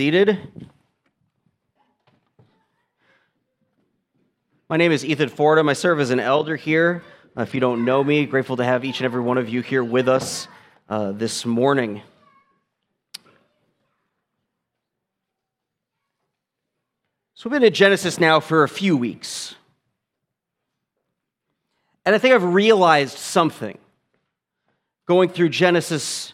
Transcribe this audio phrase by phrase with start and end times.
[0.00, 0.38] Seated.
[4.66, 5.68] My name is Ethan Fordham.
[5.68, 7.02] I serve as an elder here.
[7.36, 9.60] Uh, if you don't know me, grateful to have each and every one of you
[9.60, 10.48] here with us
[10.88, 12.00] uh, this morning.
[17.34, 19.54] So, we've been in Genesis now for a few weeks.
[22.06, 23.76] And I think I've realized something
[25.04, 26.32] going through Genesis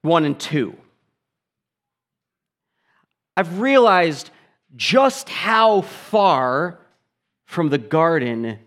[0.00, 0.78] 1 and 2.
[3.36, 4.30] I've realized
[4.76, 6.78] just how far
[7.44, 8.58] from the garden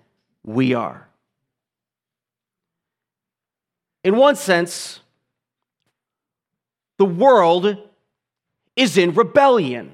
[0.43, 1.07] we are.
[4.03, 5.01] In one sense,
[6.97, 7.77] the world
[8.75, 9.93] is in rebellion.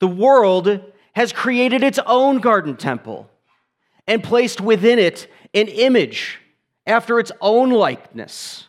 [0.00, 0.80] The world
[1.14, 3.30] has created its own garden temple
[4.06, 6.38] and placed within it an image
[6.86, 8.68] after its own likeness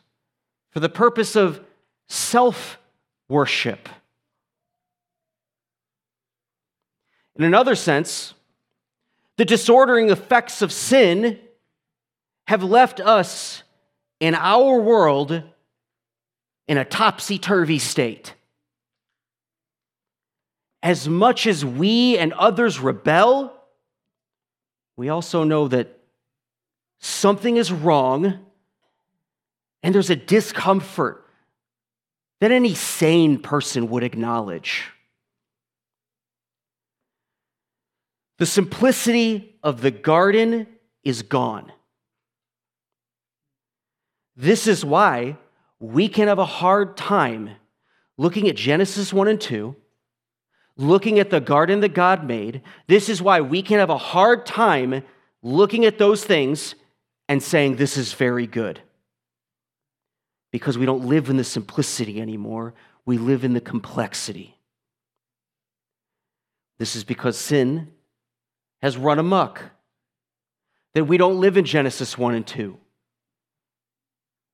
[0.71, 1.59] for the purpose of
[2.07, 2.79] self
[3.27, 3.89] worship.
[7.37, 8.33] In another sense,
[9.37, 11.39] the disordering effects of sin
[12.47, 13.63] have left us
[14.19, 15.43] in our world
[16.67, 18.33] in a topsy turvy state.
[20.81, 23.53] As much as we and others rebel,
[24.95, 25.99] we also know that
[26.99, 28.39] something is wrong
[29.83, 31.23] and there's a discomfort
[32.39, 34.85] that any sane person would acknowledge.
[38.37, 40.67] The simplicity of the garden
[41.03, 41.71] is gone.
[44.35, 45.37] This is why
[45.79, 47.51] we can have a hard time
[48.17, 49.75] looking at Genesis 1 and 2,
[50.75, 52.61] looking at the garden that God made.
[52.87, 55.03] This is why we can have a hard time
[55.41, 56.75] looking at those things
[57.27, 58.81] and saying, This is very good.
[60.51, 62.73] Because we don't live in the simplicity anymore,
[63.05, 64.57] we live in the complexity.
[66.77, 67.91] This is because sin
[68.81, 69.63] has run amok.
[70.93, 72.77] That we don't live in Genesis 1 and 2.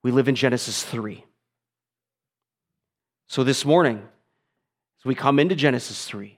[0.04, 1.24] We live in Genesis 3.
[3.28, 6.38] So this morning, as we come into Genesis 3,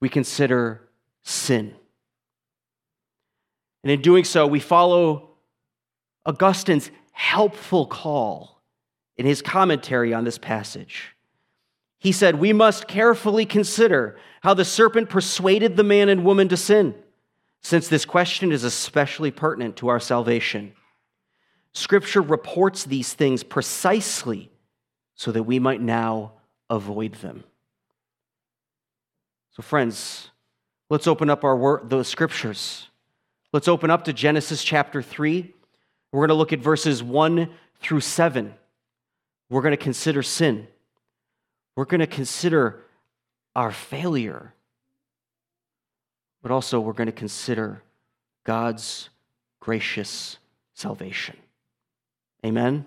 [0.00, 0.88] we consider
[1.22, 1.74] sin.
[3.82, 5.30] And in doing so, we follow
[6.26, 8.62] Augustine's helpful call
[9.16, 11.14] in his commentary on this passage.
[12.02, 16.56] He said, We must carefully consider how the serpent persuaded the man and woman to
[16.56, 16.96] sin,
[17.62, 20.72] since this question is especially pertinent to our salvation.
[21.74, 24.50] Scripture reports these things precisely
[25.14, 26.32] so that we might now
[26.68, 27.44] avoid them.
[29.52, 30.30] So, friends,
[30.90, 32.88] let's open up our word, the scriptures.
[33.52, 35.54] Let's open up to Genesis chapter 3.
[36.10, 37.48] We're going to look at verses 1
[37.80, 38.54] through 7.
[39.48, 40.66] We're going to consider sin.
[41.76, 42.84] We're going to consider
[43.56, 44.54] our failure,
[46.42, 47.82] but also we're going to consider
[48.44, 49.08] God's
[49.60, 50.38] gracious
[50.74, 51.36] salvation.
[52.44, 52.86] Amen?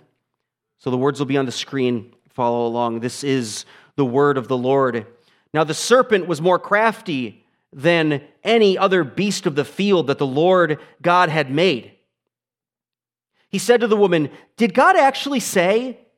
[0.77, 2.13] So the words will be on the screen.
[2.29, 2.99] Follow along.
[2.99, 5.07] This is the word of the Lord.
[5.53, 10.27] Now the serpent was more crafty than any other beast of the field that the
[10.27, 11.91] Lord God had made.
[13.49, 15.97] He said to the woman, Did God actually say,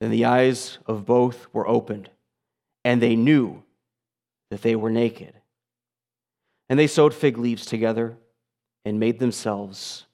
[0.00, 2.10] Then the eyes of both were opened,
[2.84, 3.62] and they knew
[4.50, 5.34] that they were naked.
[6.68, 8.16] And they sewed fig leaves together
[8.84, 10.06] and made themselves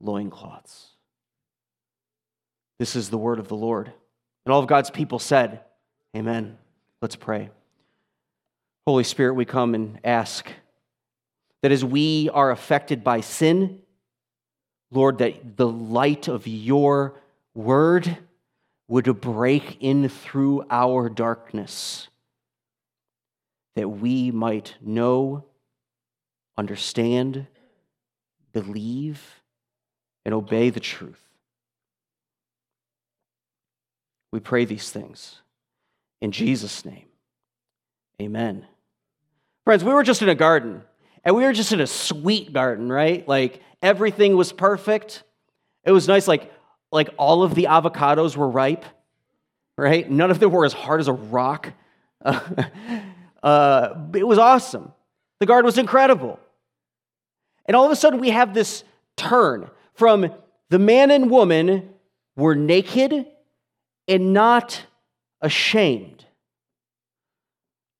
[0.00, 0.88] loincloths.
[2.78, 3.92] This is the word of the Lord.
[4.44, 5.60] And all of God's people said,
[6.16, 6.56] Amen.
[7.02, 7.50] Let's pray.
[8.86, 10.48] Holy Spirit, we come and ask
[11.62, 13.80] that as we are affected by sin,
[14.90, 17.20] Lord, that the light of your
[17.54, 18.16] word
[18.88, 22.08] would break in through our darkness,
[23.76, 25.44] that we might know,
[26.56, 27.46] understand,
[28.52, 29.42] believe,
[30.24, 31.20] and obey the truth.
[34.32, 35.40] We pray these things
[36.20, 37.06] in Jesus' name.
[38.20, 38.66] Amen.
[39.64, 40.82] Friends, we were just in a garden,
[41.24, 43.26] and we were just in a sweet garden, right?
[43.28, 45.22] Like everything was perfect.
[45.84, 46.52] It was nice, like,
[46.90, 48.84] like all of the avocados were ripe,
[49.76, 50.10] right?
[50.10, 51.72] None of them were as hard as a rock.
[52.24, 54.92] uh, it was awesome.
[55.40, 56.38] The garden was incredible.
[57.66, 58.82] And all of a sudden, we have this
[59.16, 60.32] turn from
[60.70, 61.90] the man and woman
[62.36, 63.26] were naked
[64.06, 64.86] and not
[65.40, 66.24] ashamed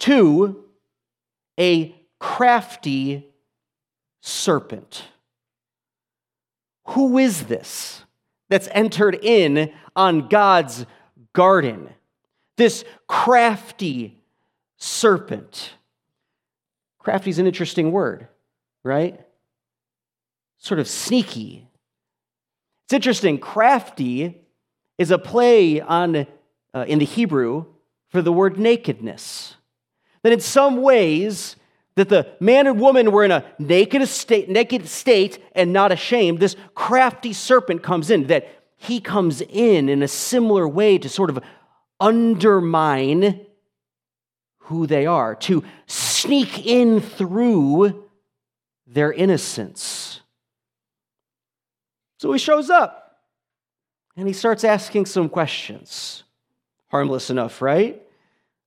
[0.01, 0.65] to
[1.59, 3.27] a crafty
[4.23, 5.05] serpent.
[6.89, 8.05] Who is this
[8.49, 10.87] that's entered in on God's
[11.33, 11.91] garden?
[12.57, 14.19] This crafty
[14.77, 15.73] serpent.
[16.99, 18.29] Crafty is an interesting word,
[18.83, 19.21] right?
[20.59, 21.69] Sort of sneaky.
[22.85, 23.39] It's interesting.
[23.39, 24.41] Crafty
[24.99, 26.27] is a play on,
[26.75, 27.67] uh, in the Hebrew
[28.09, 29.55] for the word nakedness.
[30.23, 31.57] That in some ways,
[31.99, 36.39] that the man and woman were in a naked state, naked state and not ashamed,
[36.39, 41.29] this crafty serpent comes in, that he comes in in a similar way to sort
[41.29, 41.41] of
[41.99, 43.45] undermine
[44.59, 48.05] who they are, to sneak in through
[48.87, 50.21] their innocence.
[52.19, 53.19] So he shows up
[54.17, 56.23] and he starts asking some questions.
[56.91, 58.01] Harmless enough, right?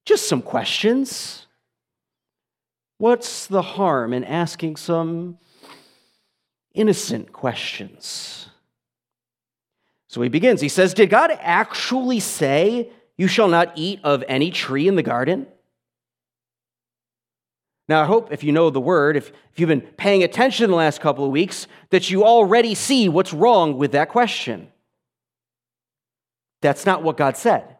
[0.04, 1.48] Just some questions.
[3.02, 5.40] What's the harm in asking some
[6.76, 8.48] innocent questions?
[10.08, 10.62] So he begins.
[10.62, 15.02] He says, Did God actually say, You shall not eat of any tree in the
[15.02, 15.48] garden?
[17.90, 20.76] Now, I hope if you know the word, if, if you've been paying attention the
[20.76, 24.68] last couple of weeks, that you already see what's wrong with that question.
[26.62, 27.78] That's not what God said.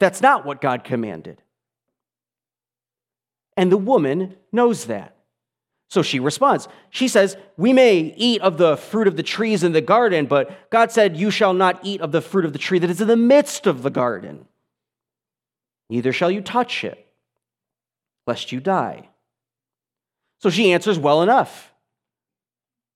[0.00, 1.42] That's not what God commanded.
[3.56, 5.16] And the woman knows that.
[5.90, 6.66] So she responds.
[6.90, 10.70] She says, We may eat of the fruit of the trees in the garden, but
[10.70, 13.08] God said, You shall not eat of the fruit of the tree that is in
[13.08, 14.46] the midst of the garden.
[15.88, 17.06] Neither shall you touch it,
[18.26, 19.08] lest you die.
[20.40, 21.72] So she answers well enough.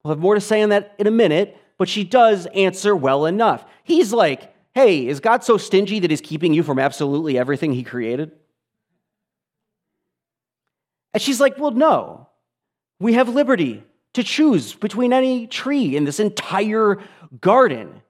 [0.02, 3.26] We'll have more to say on that in a minute, but she does answer well
[3.26, 3.64] enough.
[3.84, 7.82] He's like, hey, is God so stingy that he's keeping you from absolutely everything he
[7.82, 8.32] created?
[11.18, 12.28] And she's like, well, no.
[13.00, 13.82] We have liberty
[14.14, 17.00] to choose between any tree in this entire
[17.40, 18.02] garden.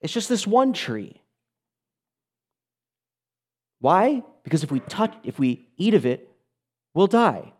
[0.00, 1.20] It's just this one tree.
[3.80, 4.22] Why?
[4.44, 6.26] Because if we touch, if we eat of it,
[6.94, 7.52] we'll die.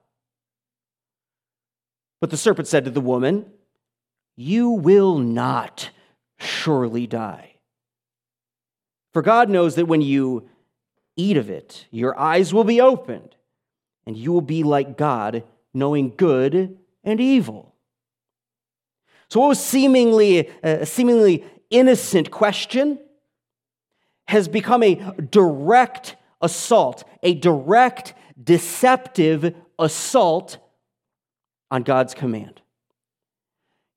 [2.22, 3.44] But the serpent said to the woman,
[4.36, 5.90] You will not
[6.38, 7.56] surely die.
[9.12, 10.48] For God knows that when you
[11.14, 13.36] eat of it, your eyes will be opened,
[14.06, 17.74] and you will be like God, knowing good and evil.
[19.28, 22.98] So, what was seemingly uh, a seemingly innocent question
[24.28, 24.94] has become a
[25.30, 30.58] direct assault, a direct, deceptive assault
[31.70, 32.60] on God's command.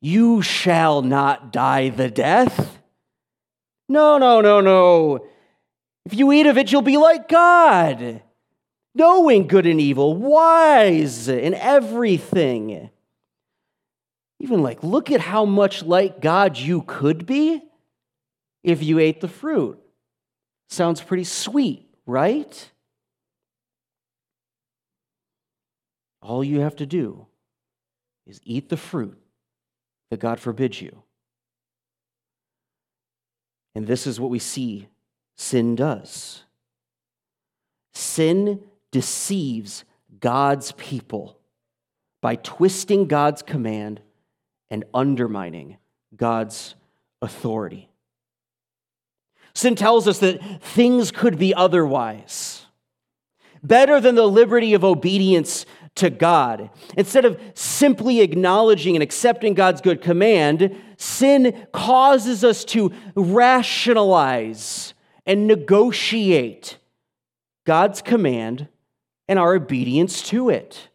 [0.01, 2.79] You shall not die the death.
[3.89, 5.25] No, no, no, no.
[6.06, 8.22] If you eat of it, you'll be like God,
[8.96, 12.90] knowing good and evil, wise in everything.
[14.40, 17.62] Even like, look at how much like God you could be
[18.64, 19.80] if you ate the fruit.
[20.70, 22.72] Sounds pretty sweet, right?
[26.22, 27.28] All you have to do
[28.25, 29.20] is eat the fruit
[30.10, 31.04] that God forbids you.
[33.75, 34.88] And this is what we see
[35.36, 36.46] sin does
[37.96, 38.62] sin
[38.96, 39.84] deceives
[40.22, 41.38] God's people
[42.22, 44.00] by twisting God's command
[44.70, 45.75] and undermining
[46.16, 46.75] God's
[47.22, 47.90] authority.
[49.54, 52.68] Sin tells us that things could be otherwise.
[53.62, 56.70] Better than the liberty of obedience to God.
[56.96, 64.94] Instead of simply acknowledging and accepting God's good command, sin causes us to rationalize
[65.25, 66.78] and negotiate
[67.66, 68.70] God's command
[69.27, 70.89] and our obedience to it.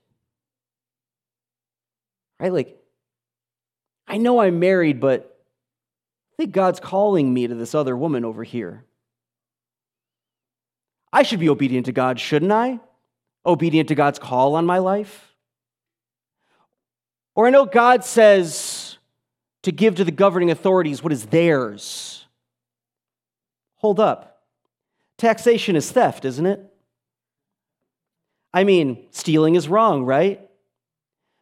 [2.38, 2.52] Right?
[2.52, 2.76] Like,
[4.06, 5.38] I know I'm married, but
[6.32, 8.84] I think God's calling me to this other woman over here.
[11.12, 12.80] I should be obedient to God, shouldn't I?
[13.44, 15.34] obedient to God's call on my life?
[17.34, 18.98] Or I know God says
[19.62, 22.26] to give to the governing authorities what is theirs.
[23.76, 24.42] Hold up.
[25.16, 26.69] Taxation is theft, isn't it?
[28.52, 30.40] I mean, stealing is wrong, right?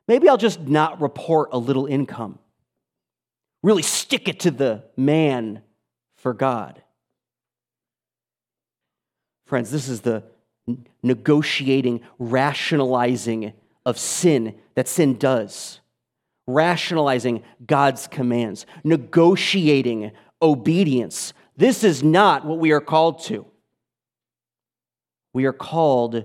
[0.07, 2.38] Maybe I'll just not report a little income.
[3.62, 5.62] Really stick it to the man
[6.17, 6.83] for God.
[9.47, 10.23] Friends, this is the
[11.03, 13.55] negotiating, rationalizing
[13.87, 15.81] of sin that sin does.
[16.47, 21.33] Rationalizing God's commands, negotiating obedience.
[21.57, 23.47] This is not what we are called to.
[25.33, 26.25] We are called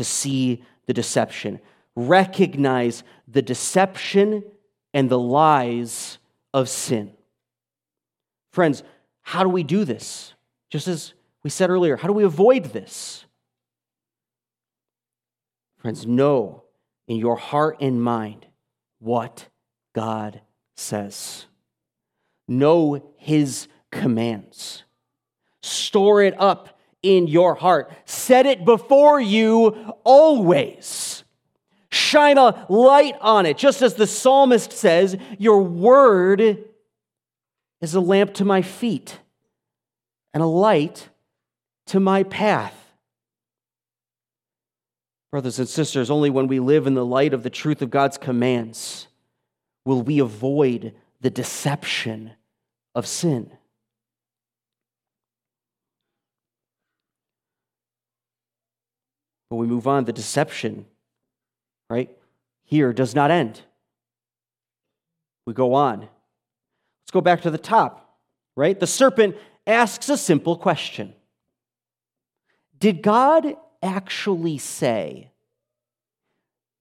[0.00, 1.60] to see the deception,
[1.94, 4.42] recognize the deception
[4.94, 6.16] and the lies
[6.54, 7.12] of sin.
[8.50, 8.82] Friends,
[9.20, 10.32] how do we do this?
[10.70, 13.26] Just as we said earlier, how do we avoid this?
[15.76, 16.64] Friends, know
[17.06, 18.46] in your heart and mind
[19.00, 19.48] what
[19.94, 20.40] God
[20.78, 21.44] says.
[22.48, 24.84] Know his commands.
[25.60, 27.90] Store it up in your heart.
[28.04, 31.24] Set it before you always.
[31.90, 33.56] Shine a light on it.
[33.56, 36.64] Just as the psalmist says, Your word
[37.80, 39.18] is a lamp to my feet
[40.32, 41.08] and a light
[41.86, 42.74] to my path.
[45.30, 48.18] Brothers and sisters, only when we live in the light of the truth of God's
[48.18, 49.08] commands
[49.84, 52.32] will we avoid the deception
[52.94, 53.52] of sin.
[59.50, 60.86] But we move on, the deception,
[61.90, 62.08] right,
[62.62, 63.60] here does not end.
[65.44, 66.00] We go on.
[66.00, 68.16] Let's go back to the top,
[68.56, 68.78] right?
[68.78, 71.12] The serpent asks a simple question
[72.78, 75.30] Did God actually say?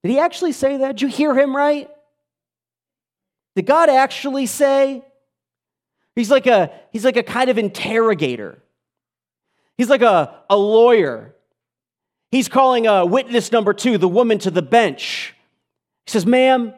[0.04, 0.98] Did he actually say that?
[0.98, 1.90] Did you hear him right?
[3.56, 5.04] Did God actually say?
[6.16, 8.62] He's like a, he's like a kind of interrogator.
[9.78, 11.34] He's like a, a lawyer.
[12.32, 15.34] He's calling a witness number two, the woman, to the bench.
[16.06, 16.74] He says, Ma'am,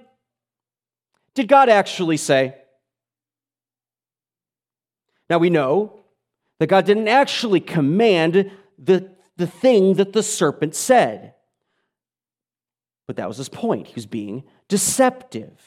[1.36, 2.56] did God actually say?
[5.30, 6.00] Now we know
[6.60, 11.34] that God didn't actually command the the thing that the serpent said.
[13.08, 13.88] But that was his point.
[13.88, 15.60] He was being deceptive.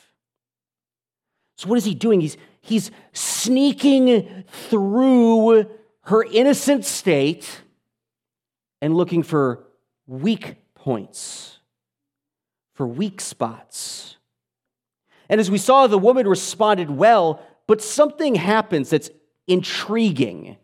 [1.56, 2.20] So, what is he doing?
[2.20, 5.66] He's, he's sneaking through
[6.02, 7.62] her innocent state
[8.80, 9.64] and looking for
[10.06, 11.58] weak points,
[12.74, 14.16] for weak spots.
[15.28, 19.10] And as we saw, the woman responded well, but something happens that's
[19.46, 20.56] intriguing.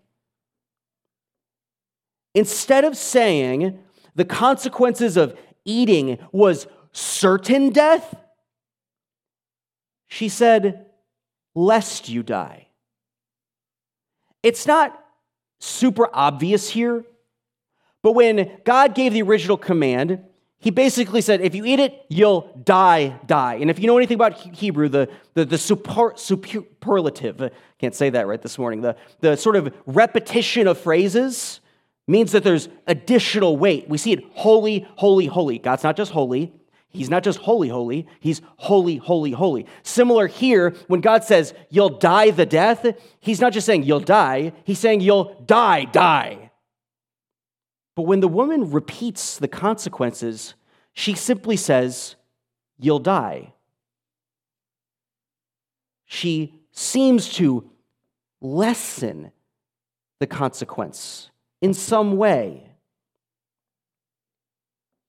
[2.35, 3.79] Instead of saying
[4.15, 8.15] the consequences of eating was certain death,
[10.09, 10.87] she said,
[11.55, 12.67] lest you die.
[14.43, 15.03] It's not
[15.59, 17.05] super obvious here,
[18.02, 20.25] but when God gave the original command,
[20.59, 23.54] he basically said, if you eat it, you'll die, die.
[23.54, 28.11] And if you know anything about Hebrew, the, the, the super, superlative, I can't say
[28.11, 31.61] that right this morning, the, the sort of repetition of phrases
[32.07, 33.88] means that there's additional weight.
[33.88, 35.59] We see it holy, holy, holy.
[35.59, 36.52] God's not just holy.
[36.90, 38.07] He's not just holy, holy.
[38.19, 39.66] He's holy, holy, holy.
[39.83, 42.85] Similar here, when God says, you'll die the death,
[43.21, 46.50] he's not just saying you'll die, he's saying you'll die, die.
[47.97, 50.55] But when the woman repeats the consequences,
[50.93, 52.17] she simply says,
[52.79, 53.53] you'll die.
[56.07, 57.71] She seems to
[58.41, 59.33] lessen
[60.19, 61.31] the consequence
[61.61, 62.71] in some way.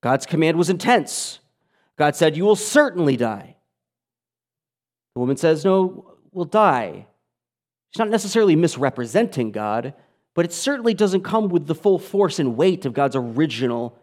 [0.01, 1.39] God's command was intense.
[1.97, 3.55] God said, You will certainly die.
[5.13, 7.07] The woman says, No, we'll die.
[7.91, 9.93] She's not necessarily misrepresenting God,
[10.33, 13.97] but it certainly doesn't come with the full force and weight of God's original,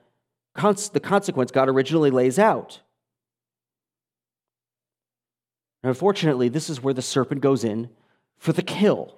[0.55, 2.81] the consequence God originally lays out.
[5.83, 7.89] Unfortunately, this is where the serpent goes in
[8.37, 9.17] for the kill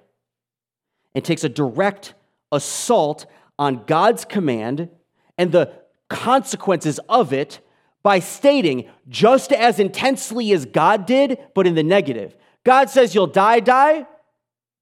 [1.13, 2.13] and takes a direct
[2.51, 3.25] assault
[3.57, 4.89] on God's command
[5.37, 5.73] and the
[6.09, 7.59] consequences of it
[8.03, 12.35] by stating, just as intensely as God did, but in the negative.
[12.63, 14.07] God says, You'll die, die.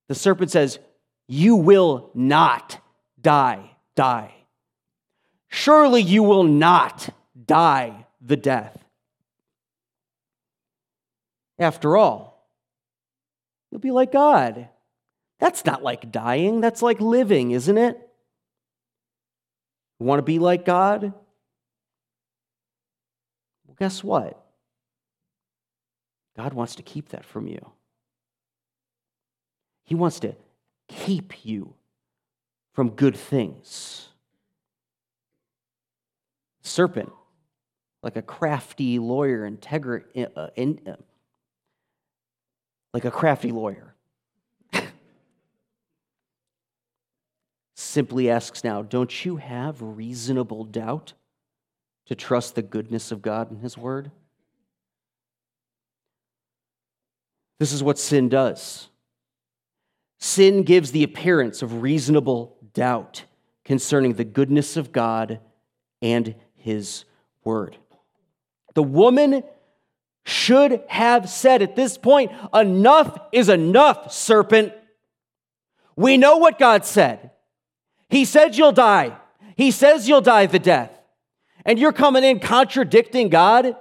[0.08, 0.80] The serpent says,
[1.32, 2.82] You will not
[3.22, 4.34] die, die.
[5.48, 7.14] Surely you will not
[7.46, 8.84] die the death.
[11.60, 12.50] After all,
[13.70, 14.70] you'll be like God.
[15.40, 18.10] That's not like dying, that's like living, isn't it?
[20.00, 21.14] Want to be like God?
[23.68, 24.44] Well, guess what?
[26.36, 27.70] God wants to keep that from you.
[29.84, 30.34] He wants to
[30.90, 31.74] keep you
[32.74, 34.10] from good things.
[36.62, 37.12] Serpent,
[38.04, 40.04] like a crafty lawyer, integri-
[40.36, 40.96] uh, in, uh,
[42.94, 43.96] like a crafty lawyer,
[47.76, 51.14] simply asks now, Don't you have reasonable doubt
[52.08, 54.12] to trust the goodness of God and His Word?
[57.60, 58.90] This is what sin does.
[60.20, 63.24] Sin gives the appearance of reasonable doubt
[63.64, 65.40] concerning the goodness of God
[66.02, 67.06] and His
[67.44, 67.78] Word.
[68.76, 69.44] The woman
[70.26, 74.74] should have said at this point, Enough is enough, serpent.
[75.96, 77.32] We know what God said.
[78.10, 79.18] He said you'll die.
[79.56, 80.92] He says you'll die the death.
[81.66, 83.76] And you're coming in contradicting God?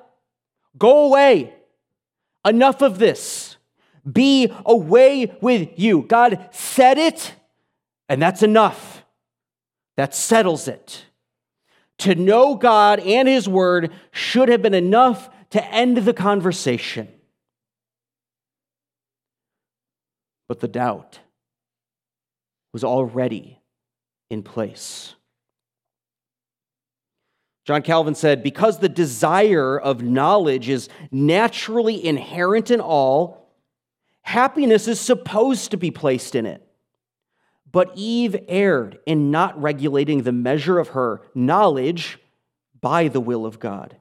[0.76, 1.54] Go away.
[2.44, 3.47] Enough of this.
[4.10, 6.02] Be away with you.
[6.02, 7.34] God said it,
[8.08, 9.04] and that's enough.
[9.96, 11.04] That settles it.
[11.98, 17.08] To know God and His Word should have been enough to end the conversation.
[20.48, 21.18] But the doubt
[22.72, 23.60] was already
[24.30, 25.14] in place.
[27.66, 33.47] John Calvin said, Because the desire of knowledge is naturally inherent in all,
[34.28, 36.62] happiness is supposed to be placed in it.
[37.72, 42.18] But Eve erred in not regulating the measure of her knowledge
[42.80, 43.96] by the will of God.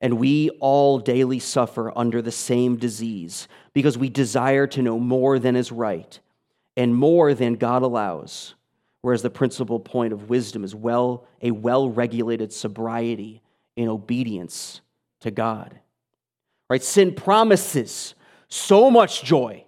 [0.00, 5.38] And we all daily suffer under the same disease because we desire to know more
[5.38, 6.18] than is right
[6.76, 8.54] and more than God allows
[9.02, 13.40] whereas the principal point of wisdom is well a well-regulated sobriety
[13.76, 14.80] in obedience
[15.20, 15.78] to God.
[16.68, 16.82] Right?
[16.82, 18.16] Sin promises
[18.48, 19.64] so much joy,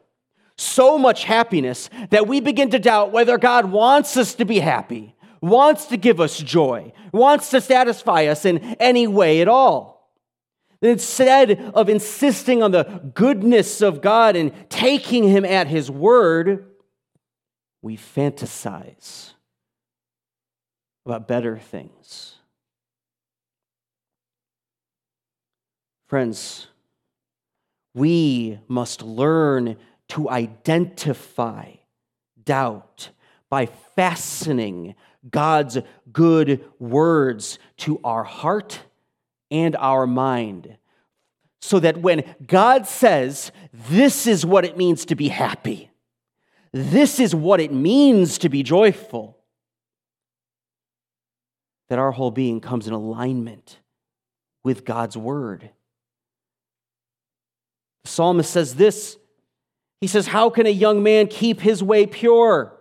[0.57, 5.15] so much happiness that we begin to doubt whether God wants us to be happy,
[5.41, 10.13] wants to give us joy, wants to satisfy us in any way at all.
[10.81, 16.67] Instead of insisting on the goodness of God and taking Him at His word,
[17.83, 19.33] we fantasize
[21.05, 22.37] about better things.
[26.07, 26.69] Friends,
[27.95, 29.77] we must learn
[30.09, 31.73] to identify
[32.45, 33.11] doubt
[33.51, 34.95] by fastening
[35.29, 35.79] God's
[36.13, 38.81] good words to our heart
[39.51, 40.77] and our mind.
[41.61, 45.91] So that when God says, This is what it means to be happy,
[46.73, 49.37] this is what it means to be joyful.
[51.89, 53.79] That our whole being comes in alignment
[54.63, 55.71] with God's word.
[58.09, 59.17] Psalmist says this
[60.01, 62.75] He says, How can a young man keep his way pure?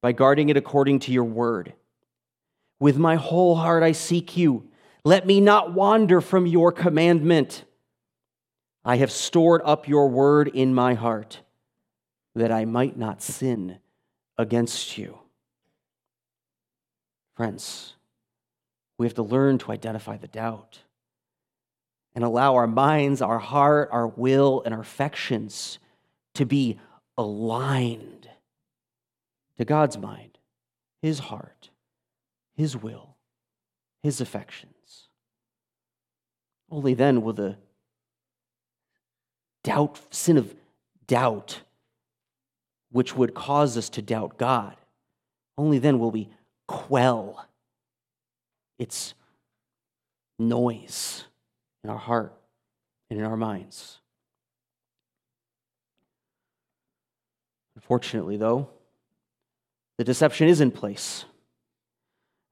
[0.00, 1.74] By guarding it according to your word.
[2.80, 4.68] With my whole heart I seek you.
[5.04, 7.64] Let me not wander from your commandment.
[8.84, 11.40] I have stored up your word in my heart
[12.34, 13.78] that I might not sin
[14.36, 15.18] against you.
[17.36, 17.94] Friends,
[18.96, 20.78] we have to learn to identify the doubt
[22.18, 25.78] and allow our minds, our heart, our will, and our affections
[26.34, 26.76] to be
[27.16, 28.28] aligned
[29.56, 30.36] to God's mind,
[31.00, 31.70] His heart,
[32.56, 33.14] His will,
[34.02, 35.06] His affections.
[36.68, 37.56] Only then will the
[39.62, 40.56] doubt, sin of
[41.06, 41.60] doubt,
[42.90, 44.74] which would cause us to doubt God.
[45.56, 46.30] Only then will we
[46.66, 47.46] quell
[48.76, 49.14] its
[50.36, 51.22] noise
[51.84, 52.34] in our heart
[53.10, 53.98] and in our minds.
[57.76, 58.68] Unfortunately, though,
[59.96, 61.24] the deception is in place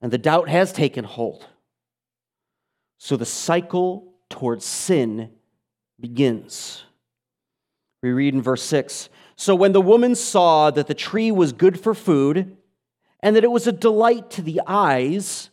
[0.01, 1.47] and the doubt has taken hold.
[2.99, 5.31] So the cycle towards sin
[5.99, 6.85] begins.
[8.03, 11.81] We read in verse 6 So when the woman saw that the tree was good
[11.81, 12.57] for food,
[13.21, 15.51] and that it was a delight to the eyes,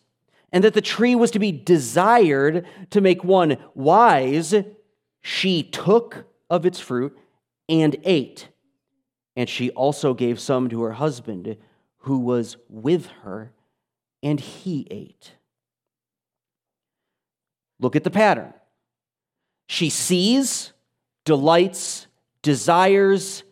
[0.54, 4.54] and that the tree was to be desired to make one wise,
[5.22, 7.18] she took of its fruit
[7.68, 8.50] and ate.
[9.36, 11.58] And she also gave some to her husband
[11.98, 13.52] who was with her,
[14.22, 15.34] and he ate.
[17.80, 18.54] Look at the pattern.
[19.68, 20.72] She sees,
[21.26, 22.06] delights,
[22.44, 23.44] desires,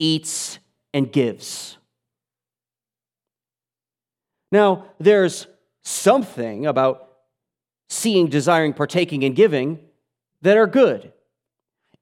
[0.00, 0.58] eats,
[0.92, 1.78] and gives.
[4.50, 5.46] Now, there's
[5.88, 7.08] something about
[7.88, 9.78] seeing, desiring, partaking, and giving
[10.42, 11.12] that are good.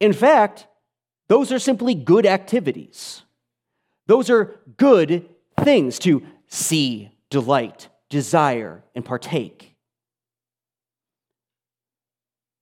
[0.01, 0.67] In fact,
[1.29, 3.23] those are simply good activities.
[4.07, 5.29] Those are good
[5.63, 9.75] things to see, delight, desire, and partake.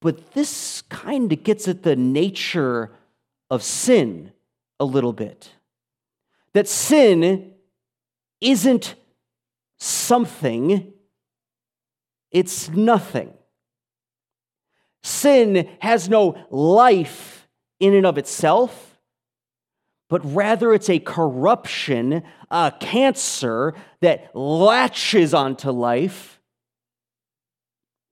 [0.01, 2.93] But this kind of gets at the nature
[3.51, 4.33] of sin
[4.79, 5.51] a little bit.
[6.53, 7.53] That sin
[8.41, 8.95] isn't
[9.79, 10.94] something,
[12.35, 13.33] it's nothing.
[15.05, 18.99] Sin has no life in and of itself,
[20.11, 26.40] but rather it's a corruption, a cancer that latches onto life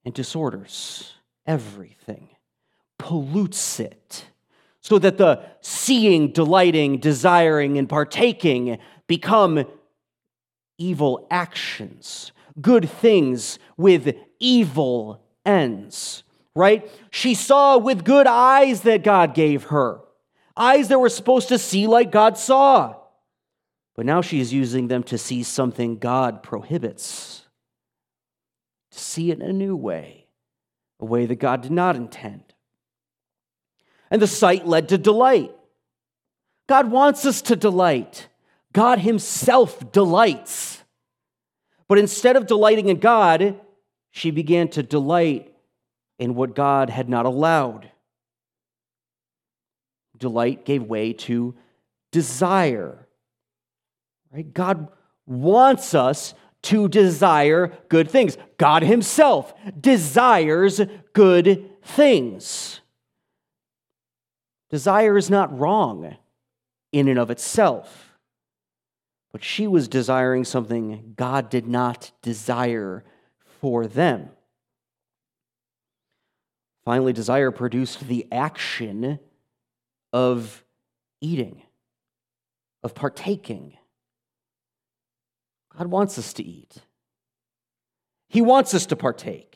[0.05, 1.13] and disorders
[1.45, 2.29] everything,
[2.97, 4.25] pollutes it,
[4.81, 9.65] so that the seeing, delighting, desiring, and partaking become
[10.77, 16.23] evil actions, good things with evil ends,
[16.55, 16.89] right?
[17.11, 20.01] She saw with good eyes that God gave her,
[20.55, 22.95] eyes that were supposed to see like God saw.
[23.95, 27.47] But now she's using them to see something God prohibits,
[28.91, 30.27] to see it in a new way,
[30.99, 32.43] a way that God did not intend.
[34.09, 35.51] And the sight led to delight.
[36.67, 38.27] God wants us to delight.
[38.71, 40.82] God Himself delights.
[41.87, 43.59] But instead of delighting in God,
[44.11, 45.53] she began to delight
[46.19, 47.89] in what God had not allowed.
[50.17, 51.55] Delight gave way to
[52.11, 53.07] desire.
[54.31, 54.53] Right?
[54.53, 54.87] God
[55.25, 58.37] wants us to desire good things.
[58.57, 60.79] God Himself desires
[61.13, 62.79] good things.
[64.69, 66.15] Desire is not wrong
[66.91, 68.12] in and of itself.
[69.33, 73.03] But she was desiring something God did not desire
[73.59, 74.29] for them.
[76.85, 79.19] Finally, desire produced the action
[80.13, 80.63] of
[81.19, 81.63] eating,
[82.83, 83.77] of partaking.
[85.75, 86.75] God wants us to eat,
[88.29, 89.49] He wants us to partake.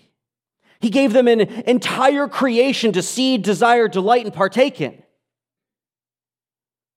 [0.79, 5.01] He gave them an entire creation to see, desire, delight, and partake in.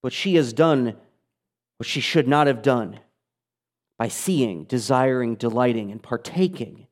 [0.03, 0.97] But she has done
[1.81, 3.01] what she should not have done
[3.97, 6.87] by seeing, desiring, delighting, and partaking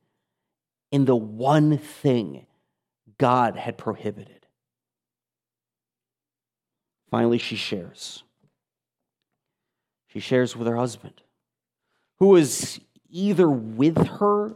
[0.91, 2.47] in the one thing
[3.19, 4.47] God had prohibited.
[7.11, 8.25] Finally, she shares.
[10.07, 11.21] She shares with her husband,
[12.19, 14.55] who is either with her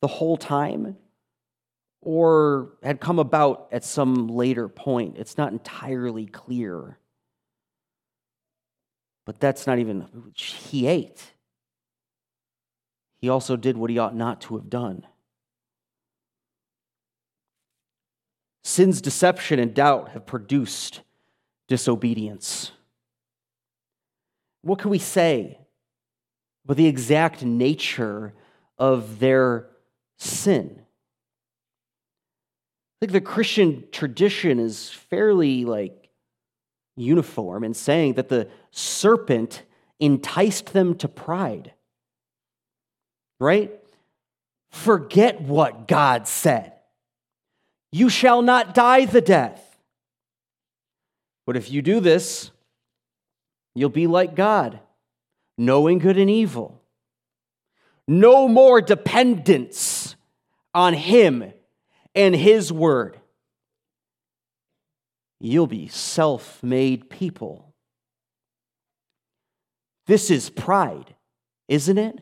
[0.00, 0.96] the whole time
[2.00, 5.18] or had come about at some later point.
[5.18, 6.98] It's not entirely clear.
[9.26, 11.32] But that's not even, he ate.
[13.20, 15.04] He also did what he ought not to have done.
[18.62, 21.00] Sin's deception and doubt have produced
[21.68, 22.70] disobedience.
[24.62, 25.58] What can we say
[26.64, 28.32] about the exact nature
[28.78, 29.68] of their
[30.18, 30.82] sin?
[32.96, 36.05] I think the Christian tradition is fairly like
[36.96, 39.62] uniform in saying that the serpent
[40.00, 41.72] enticed them to pride.
[43.38, 43.70] Right?
[44.70, 46.72] Forget what God said.
[47.92, 49.62] You shall not die the death.
[51.46, 52.50] But if you do this,
[53.74, 54.80] you'll be like God,
[55.56, 56.80] knowing good and evil.
[58.08, 60.16] No more dependence
[60.74, 61.52] on Him
[62.14, 63.18] and His word
[65.40, 67.74] you'll be self made people.
[70.06, 71.14] This is pride,
[71.68, 72.20] isn't it?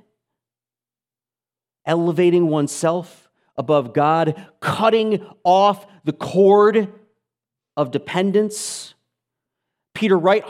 [1.86, 6.92] Elevating oneself above God, cutting off the cord
[7.76, 8.94] of dependence.
[9.94, 10.44] Peter, Wright,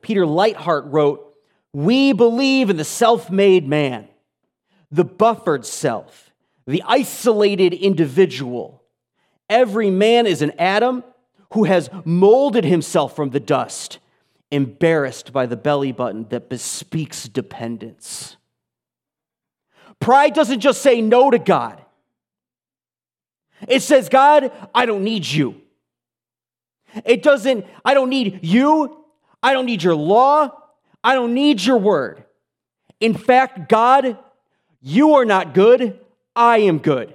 [0.00, 1.34] Peter Leithart wrote,
[1.72, 4.08] We believe in the self made man,
[4.90, 6.32] the buffered self,
[6.66, 8.82] the isolated individual.
[9.50, 11.04] Every man is an Adam
[11.52, 13.98] who has molded himself from the dust,
[14.50, 18.36] embarrassed by the belly button that bespeaks dependence.
[20.00, 21.82] Pride doesn't just say no to God,
[23.66, 25.60] it says, God, I don't need you.
[27.04, 29.04] It doesn't, I don't need you.
[29.42, 30.50] I don't need your law.
[31.02, 32.24] I don't need your word.
[33.00, 34.18] In fact, God,
[34.80, 35.98] you are not good.
[36.34, 37.14] I am good.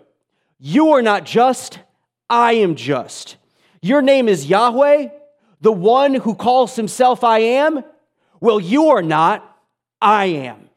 [0.60, 1.80] You are not just.
[2.30, 3.38] I am just.
[3.84, 5.10] Your name is Yahweh,
[5.60, 7.84] the one who calls himself I am?
[8.40, 9.58] Well, you are not.
[10.02, 10.70] I am.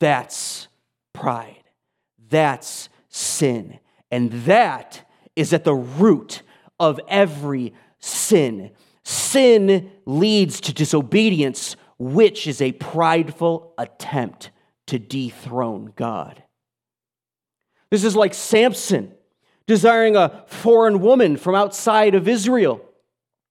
[0.00, 0.66] That's
[1.12, 1.62] pride.
[2.28, 3.78] That's sin.
[4.10, 6.42] And that is at the root
[6.80, 8.72] of every sin.
[9.04, 14.50] Sin leads to disobedience, which is a prideful attempt
[14.88, 16.42] to dethrone God.
[17.92, 19.15] This is like Samson
[19.66, 22.80] desiring a foreign woman from outside of Israel,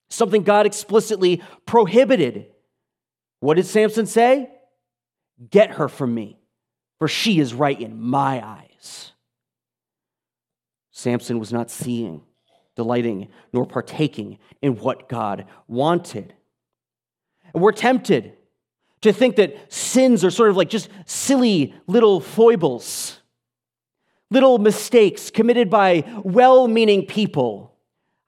[0.08, 2.46] something God explicitly prohibited.
[3.40, 4.50] What did Samson say?
[5.50, 6.38] Get her from me,
[6.98, 9.12] for she is right in my eyes.
[10.90, 12.22] Samson was not seeing,
[12.74, 16.32] delighting, nor partaking in what God wanted.
[17.52, 18.32] And we're tempted
[19.02, 23.20] to think that sins are sort of like just silly little foibles
[24.30, 27.74] little mistakes committed by well meaning people.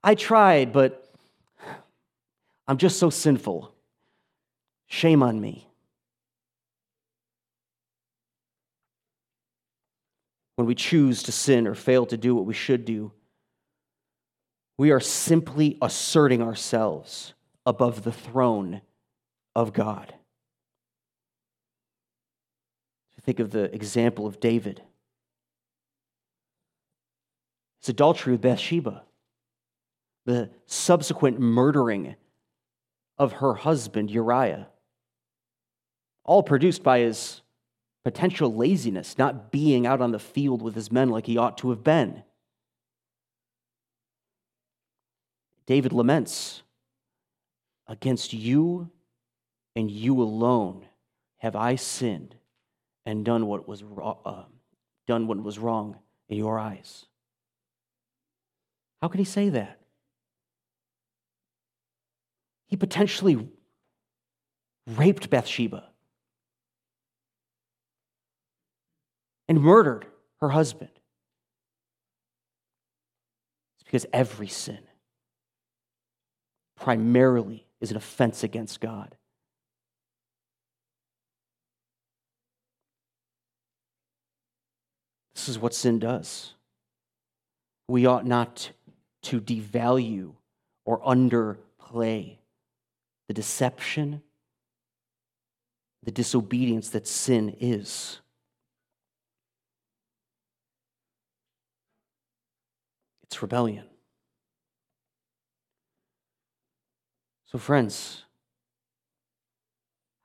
[0.02, 1.10] I tried, but
[2.66, 3.74] I'm just so sinful.
[4.86, 5.68] Shame on me.
[10.56, 13.12] When we choose to sin or fail to do what we should do,
[14.76, 17.34] we are simply asserting ourselves
[17.66, 18.80] above the throne
[19.54, 20.14] of God.
[23.28, 24.80] Think of the example of David.
[27.88, 29.02] His adultery with Bathsheba,
[30.26, 32.16] the subsequent murdering
[33.16, 34.68] of her husband, Uriah,
[36.22, 37.40] all produced by his
[38.04, 41.70] potential laziness, not being out on the field with his men like he ought to
[41.70, 42.24] have been.
[45.64, 46.62] David laments,
[47.86, 48.90] Against you
[49.74, 50.84] and you alone
[51.38, 52.34] have I sinned
[53.06, 54.42] and done what was, uh,
[55.06, 55.96] done what was wrong
[56.28, 57.07] in your eyes.
[59.00, 59.78] How could he say that?
[62.66, 63.48] He potentially
[64.86, 65.84] raped Bathsheba
[69.48, 70.06] and murdered
[70.40, 70.90] her husband.
[73.76, 74.80] It's because every sin
[76.76, 79.16] primarily is an offense against God.
[85.34, 86.54] This is what sin does.
[87.86, 88.72] We ought not
[89.22, 90.32] to devalue
[90.84, 92.38] or underplay
[93.26, 94.22] the deception,
[96.02, 98.20] the disobedience that sin is.
[103.24, 103.84] It's rebellion.
[107.44, 108.24] So, friends,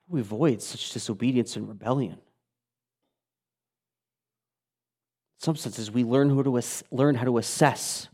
[0.07, 2.13] how do we avoid such disobedience and rebellion?
[2.13, 2.19] In
[5.39, 8.07] some senses, we learn how to, learn how to assess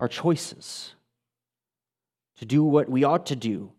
[0.00, 0.94] our choices,
[2.38, 3.72] to do what we ought to do,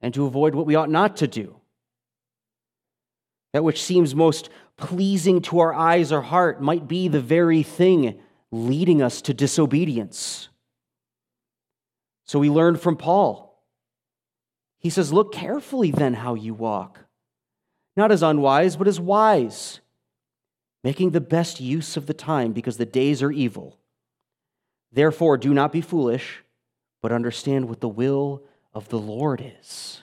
[0.00, 1.56] and to avoid what we ought not to do.
[3.52, 8.20] That which seems most pleasing to our eyes or heart might be the very thing
[8.50, 10.48] leading us to disobedience.
[12.24, 13.62] So we learn from Paul.
[14.78, 17.00] He says, Look carefully then how you walk,
[17.96, 19.80] not as unwise, but as wise,
[20.84, 23.77] making the best use of the time because the days are evil.
[24.92, 26.42] Therefore, do not be foolish,
[27.02, 28.42] but understand what the will
[28.74, 30.02] of the Lord is.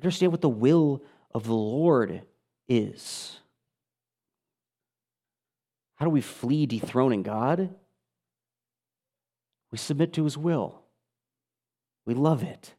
[0.00, 1.02] Understand what the will
[1.34, 2.22] of the Lord
[2.68, 3.38] is.
[5.96, 7.74] How do we flee dethroning God?
[9.70, 10.82] We submit to his will.
[12.06, 12.74] We love it.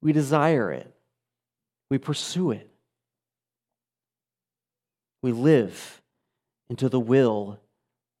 [0.00, 0.94] We desire it.
[1.90, 2.70] We pursue it.
[5.20, 6.00] We live
[6.68, 7.60] into the will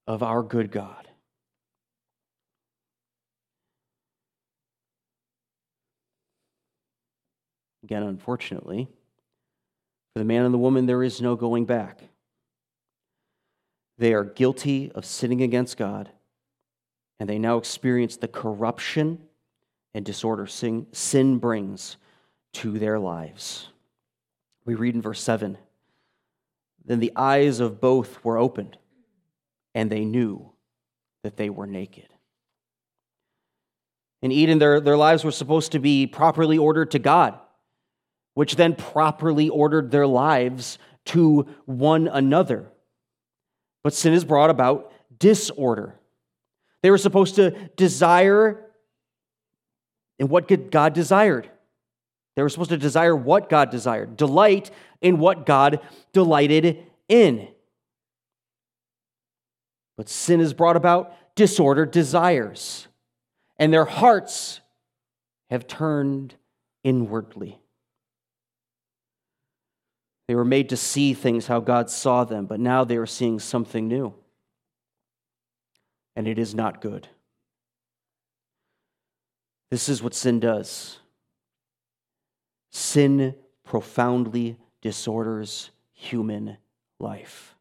[0.06, 1.08] of our good God.
[7.84, 8.88] Again, unfortunately,
[10.12, 12.00] for the man and the woman, there is no going back.
[13.98, 16.10] They are guilty of sinning against God,
[17.18, 19.18] and they now experience the corruption
[19.94, 21.96] and disorder sin, sin brings
[22.54, 23.68] to their lives.
[24.64, 25.58] We read in verse 7
[26.84, 28.78] Then the eyes of both were opened
[29.74, 30.52] and they knew
[31.22, 32.08] that they were naked.
[34.20, 37.38] In Eden, their, their lives were supposed to be properly ordered to God,
[38.34, 42.68] which then properly ordered their lives to one another.
[43.82, 45.98] But sin has brought about disorder.
[46.82, 48.70] They were supposed to desire
[50.18, 51.50] in what God desired.
[52.36, 55.80] They were supposed to desire what God desired, delight in what God
[56.12, 57.48] delighted in.
[59.96, 62.88] But sin has brought about disordered desires,
[63.58, 64.60] and their hearts
[65.50, 66.34] have turned
[66.82, 67.60] inwardly.
[70.28, 73.38] They were made to see things how God saw them, but now they are seeing
[73.38, 74.14] something new.
[76.16, 77.08] And it is not good.
[79.70, 80.98] This is what sin does
[82.72, 86.56] sin profoundly disorders human
[86.98, 87.51] life.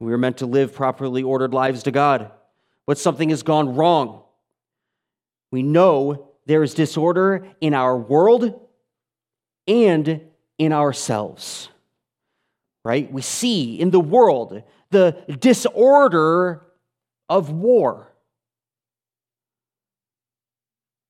[0.00, 2.32] We are meant to live properly ordered lives to God,
[2.86, 4.22] but something has gone wrong.
[5.52, 8.58] We know there is disorder in our world
[9.68, 10.22] and
[10.58, 11.68] in ourselves.
[12.82, 13.12] Right?
[13.12, 16.62] We see in the world the disorder
[17.28, 18.10] of war,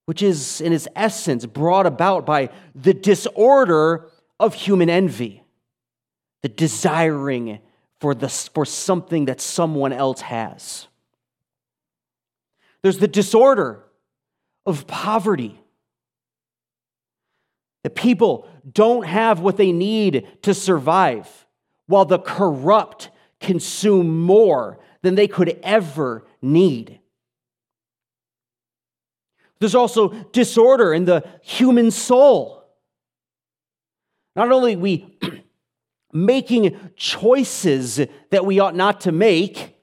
[0.07, 5.45] which is in its essence brought about by the disorder of human envy,
[6.43, 7.61] the desiring
[8.01, 10.89] for, the, for something that someone else has.
[12.83, 13.85] There's the disorder
[14.65, 15.61] of poverty.
[17.83, 21.47] The people don't have what they need to survive,
[21.87, 23.11] while the corrupt
[23.41, 27.01] consume more than they could ever need.
[29.59, 32.65] There's also disorder in the human soul.
[34.35, 35.19] Not only we
[36.13, 39.77] making choices that we ought not to make,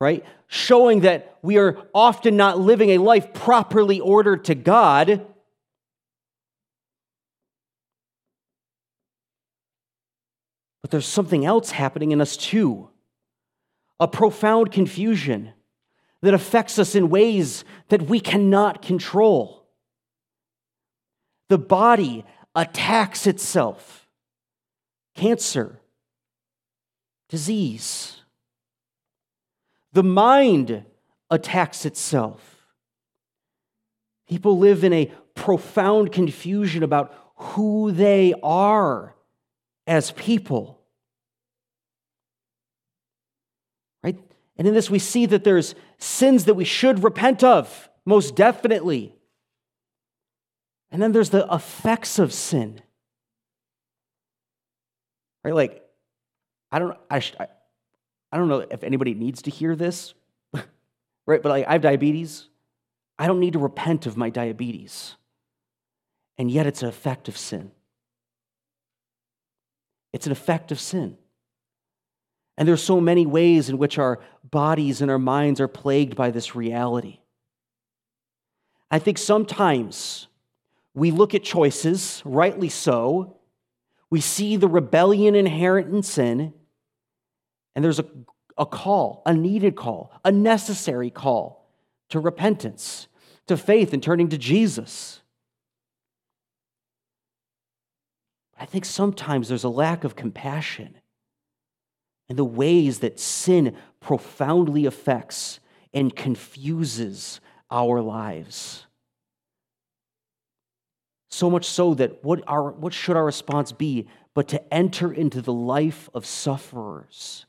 [0.00, 0.24] right?
[0.46, 5.26] Showing that we are often not living a life properly ordered to God.
[10.82, 12.88] But there's something else happening in us too
[14.00, 15.52] a profound confusion
[16.22, 19.64] that affects us in ways that we cannot control.
[21.48, 24.01] The body attacks itself
[25.14, 25.80] cancer,
[27.28, 28.22] disease.
[29.92, 30.84] The mind
[31.30, 32.66] attacks itself.
[34.28, 39.14] People live in a profound confusion about who they are
[39.86, 40.80] as people.
[44.02, 44.18] Right?
[44.56, 49.14] And in this, we see that there's sins that we should repent of, most definitely.
[50.90, 52.80] And then there's the effects of sin.
[55.44, 55.54] Right?
[55.54, 55.82] Like,
[56.70, 57.46] I don't, I, I,
[58.30, 60.14] I don't know if anybody needs to hear this,
[60.54, 61.42] right?
[61.42, 62.48] But like, I have diabetes.
[63.18, 65.16] I don't need to repent of my diabetes.
[66.38, 67.70] And yet it's an effect of sin.
[70.12, 71.16] It's an effect of sin.
[72.56, 76.30] And there's so many ways in which our bodies and our minds are plagued by
[76.30, 77.20] this reality.
[78.90, 80.26] I think sometimes
[80.94, 83.38] we look at choices, rightly so,
[84.12, 86.52] we see the rebellion inherent in sin,
[87.74, 88.04] and there's a,
[88.58, 91.66] a call, a needed call, a necessary call
[92.10, 93.08] to repentance,
[93.46, 95.22] to faith, and turning to Jesus.
[98.58, 100.96] I think sometimes there's a lack of compassion
[102.28, 105.58] in the ways that sin profoundly affects
[105.94, 108.84] and confuses our lives.
[111.32, 115.40] So much so that what, our, what should our response be but to enter into
[115.40, 117.46] the life of sufferers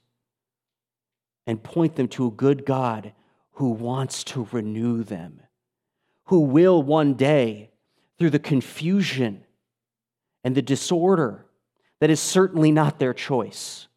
[1.46, 3.12] and point them to a good God
[3.56, 5.42] who wants to renew them,
[6.28, 7.72] who will one day,
[8.18, 9.44] through the confusion
[10.46, 11.46] and the disorder
[12.00, 13.90] that is certainly not their choice,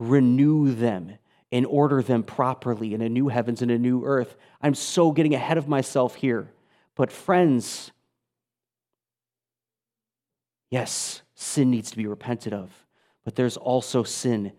[0.00, 1.12] renew them
[1.52, 4.36] and order them properly in a new heavens and a new earth.
[4.60, 6.50] I'm so getting ahead of myself here.
[6.96, 7.92] But, friends,
[10.70, 12.70] Yes, sin needs to be repented of,
[13.24, 14.52] but there's also sin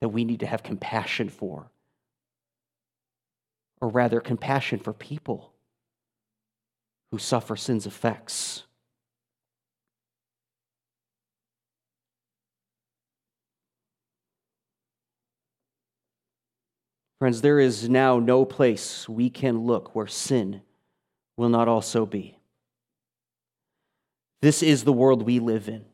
[0.00, 1.70] that we need to have compassion for.
[3.80, 5.52] Or rather, compassion for people
[7.10, 8.64] who suffer sin's effects.
[17.18, 20.62] Friends, there is now no place we can look where sin
[21.36, 22.39] will not also be.
[24.42, 25.84] This is the world we live in.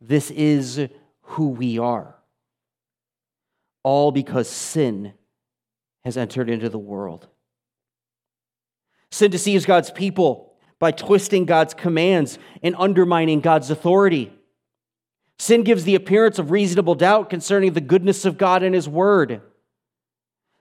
[0.00, 0.88] This is
[1.22, 2.16] who we are.
[3.82, 5.12] All because sin
[6.04, 7.28] has entered into the world.
[9.10, 14.32] Sin deceives God's people by twisting God's commands and undermining God's authority.
[15.38, 19.42] Sin gives the appearance of reasonable doubt concerning the goodness of God and His Word.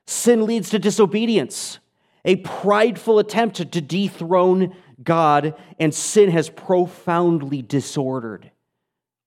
[0.08, 1.80] Sin leads to disobedience,
[2.26, 8.52] a prideful attempt to dethrone God, and sin has profoundly disordered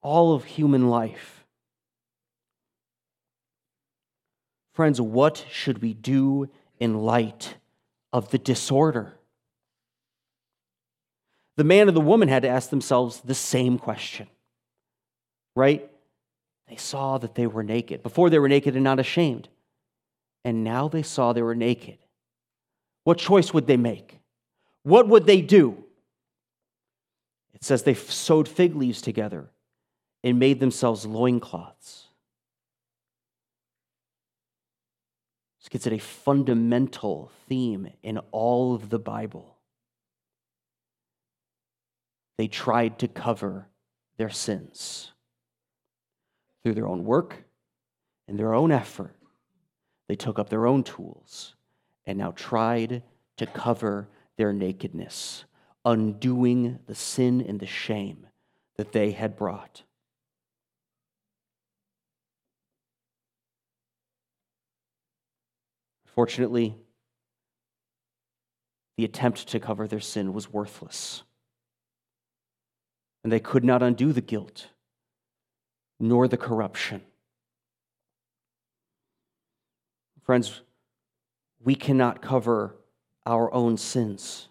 [0.03, 1.45] all of human life.
[4.75, 7.57] Friends, what should we do in light
[8.13, 9.15] of the disorder?
[11.57, 14.27] The man and the woman had to ask themselves the same question,
[15.55, 15.89] right?
[16.69, 18.03] They saw that they were naked.
[18.03, 19.49] Before they were naked and not ashamed.
[20.45, 21.99] And now they saw they were naked.
[23.05, 24.21] What choice would they make?
[24.83, 25.85] What would they do?
[27.55, 29.51] It says they sewed fig leaves together
[30.25, 32.09] and made themselves loincloths.
[35.61, 39.57] This gets at a fundamental theme in all of the Bible.
[42.39, 43.69] They tried to cover
[44.17, 45.13] their sins
[46.63, 47.45] through their own work
[48.27, 49.15] and their own effort.
[50.09, 51.55] They took up their own tools
[52.07, 53.03] and now tried
[53.37, 55.45] to cover their nakedness,
[55.85, 58.27] undoing the sin and the shame
[58.77, 59.83] that they had brought.
[66.07, 66.77] Fortunately,
[68.97, 71.23] the attempt to cover their sin was worthless.
[73.25, 74.69] And they could not undo the guilt
[75.99, 77.01] nor the corruption.
[80.25, 80.61] Friends,
[81.65, 82.77] we cannot cover
[83.25, 84.49] our own sins.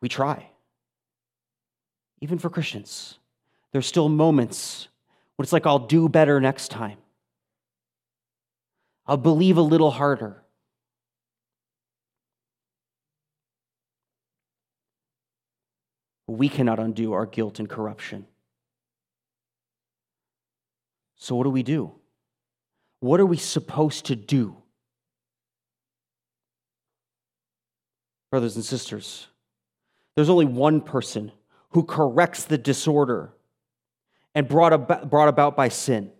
[0.00, 0.50] We try.
[2.20, 3.18] Even for Christians,
[3.72, 4.88] there's still moments
[5.36, 6.98] when it's like, I'll do better next time.
[9.06, 10.42] I'll believe a little harder.
[16.26, 18.26] We cannot undo our guilt and corruption.
[21.14, 21.92] So, what do we do?
[23.00, 24.56] What are we supposed to do?
[28.30, 29.28] Brothers and sisters,
[30.14, 31.32] there's only one person
[31.70, 33.32] who corrects the disorder
[34.34, 36.10] and brought about, brought about by sin.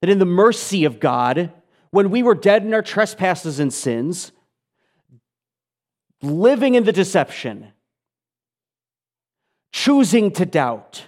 [0.00, 1.52] That in the mercy of God,
[1.90, 4.32] when we were dead in our trespasses and sins,
[6.22, 7.72] living in the deception,
[9.72, 11.06] choosing to doubt,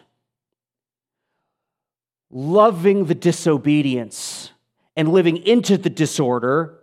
[2.30, 4.50] loving the disobedience
[4.96, 6.80] and living into the disorder,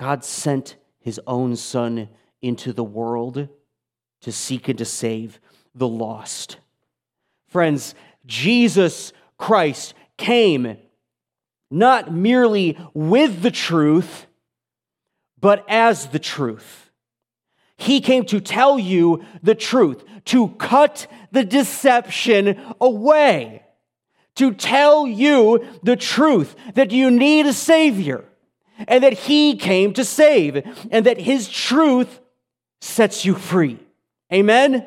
[0.00, 0.76] God sent
[1.08, 2.06] his own son
[2.42, 3.48] into the world
[4.20, 5.40] to seek and to save
[5.74, 6.58] the lost.
[7.46, 7.94] Friends,
[8.26, 10.76] Jesus Christ came
[11.70, 14.26] not merely with the truth,
[15.40, 16.90] but as the truth.
[17.78, 23.62] He came to tell you the truth, to cut the deception away
[24.38, 28.24] to tell you the truth that you need a Savior
[28.86, 32.20] and that He came to save and that His truth
[32.80, 33.78] sets you free.
[34.32, 34.86] Amen?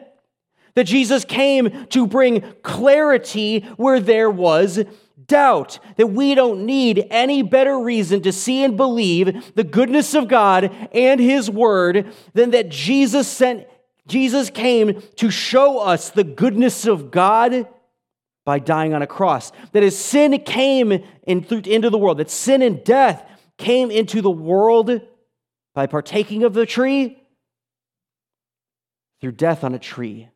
[0.75, 4.83] That Jesus came to bring clarity where there was
[5.27, 10.27] doubt, that we don't need any better reason to see and believe the goodness of
[10.27, 13.65] God and His Word than that Jesus sent.
[14.07, 17.67] Jesus came to show us the goodness of God
[18.43, 19.51] by dying on a cross.
[19.71, 23.23] That as sin came in, into the world, that sin and death
[23.61, 25.01] came into the world
[25.73, 27.17] by partaking of the tree,
[29.21, 30.27] through death on a tree,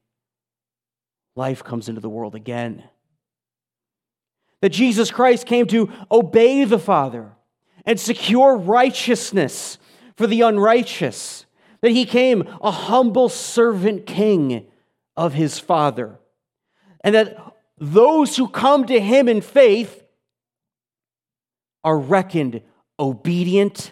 [1.35, 2.83] life comes into the world again.
[4.61, 7.31] That Jesus Christ came to obey the Father
[7.85, 9.77] and secure righteousness
[10.15, 11.45] for the unrighteous.
[11.81, 14.67] That he came a humble servant king
[15.17, 16.19] of his Father.
[17.01, 17.37] And that
[17.77, 20.03] those who come to him in faith
[21.83, 22.61] are reckoned
[22.99, 23.91] obedient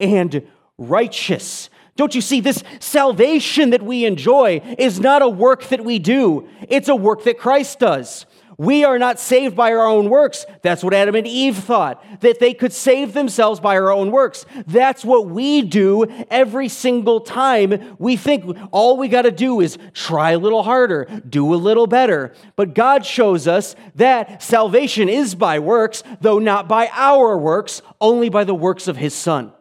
[0.00, 0.46] and
[0.78, 1.70] righteous.
[1.96, 2.40] Don't you see?
[2.40, 7.24] This salvation that we enjoy is not a work that we do, it's a work
[7.24, 8.26] that Christ does.
[8.58, 10.44] We are not saved by our own works.
[10.62, 14.44] That's what Adam and Eve thought, that they could save themselves by our own works.
[14.66, 19.78] That's what we do every single time we think all we got to do is
[19.94, 22.34] try a little harder, do a little better.
[22.56, 28.28] But God shows us that salvation is by works, though not by our works, only
[28.28, 29.52] by the works of His Son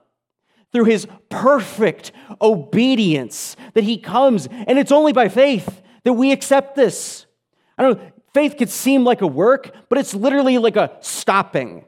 [0.71, 2.11] through his perfect
[2.41, 7.25] obedience that he comes and it's only by faith that we accept this
[7.77, 7.99] i don't
[8.34, 11.86] Faith could seem like a work, but it's literally like a stopping.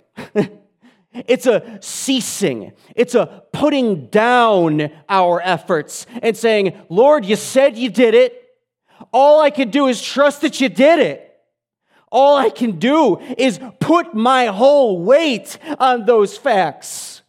[1.13, 2.73] it's a ceasing.
[2.95, 8.39] It's a putting down our efforts and saying, Lord, you said you did it.
[9.11, 11.29] All I can do is trust that you did it.
[12.11, 17.22] All I can do is put my whole weight on those facts.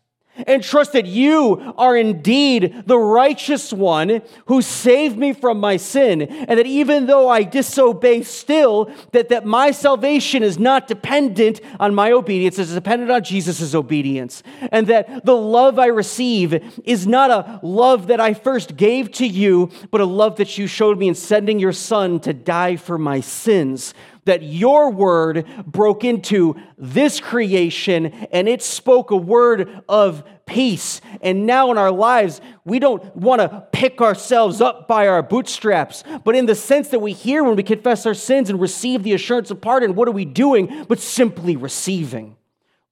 [0.46, 6.22] And trust that you are indeed the righteous one who saved me from my sin
[6.22, 11.94] and that even though i disobey still that, that my salvation is not dependent on
[11.94, 14.42] my obedience it's dependent on jesus' obedience.
[14.72, 19.26] And that the love i receive is not a love that i first gave to
[19.26, 22.98] you but a love that you showed me in sending your son to die for
[22.98, 23.94] my sins
[24.24, 31.00] that your word broke into this creation and it spoke a word of peace.
[31.20, 36.04] And now in our lives, we don't want to pick ourselves up by our bootstraps,
[36.24, 39.14] but in the sense that we hear when we confess our sins and receive the
[39.14, 42.36] assurance of pardon, what are we doing but simply receiving?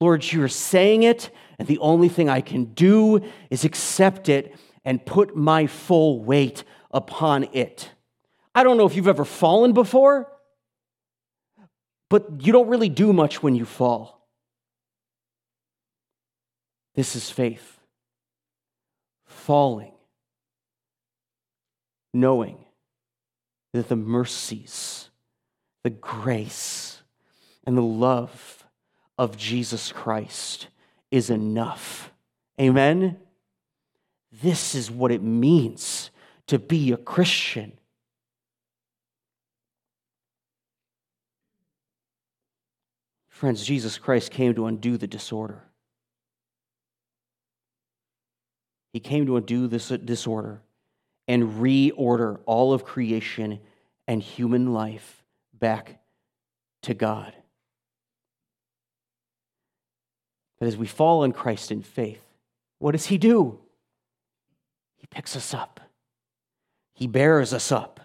[0.00, 3.20] Lord, you're saying it, and the only thing I can do
[3.50, 7.90] is accept it and put my full weight upon it.
[8.54, 10.31] I don't know if you've ever fallen before
[12.12, 14.28] but you don't really do much when you fall.
[16.94, 17.80] This is faith.
[19.24, 19.94] Falling,
[22.12, 22.58] knowing
[23.72, 25.08] that the mercies,
[25.84, 27.00] the grace,
[27.64, 28.66] and the love
[29.16, 30.66] of Jesus Christ
[31.10, 32.12] is enough.
[32.60, 33.20] Amen?
[34.30, 36.10] This is what it means
[36.48, 37.72] to be a Christian.
[43.42, 45.64] Friends, Jesus Christ came to undo the disorder.
[48.92, 50.62] He came to undo this disorder
[51.26, 53.58] and reorder all of creation
[54.06, 55.98] and human life back
[56.84, 57.34] to God.
[60.60, 62.22] But as we fall in Christ in faith,
[62.78, 63.58] what does He do?
[64.98, 65.80] He picks us up,
[66.94, 67.98] He bears us up.